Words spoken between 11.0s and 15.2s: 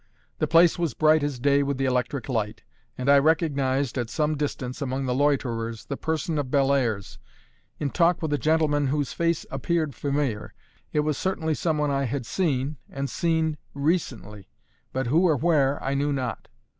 was certainly some one I had seen, and seen recently; but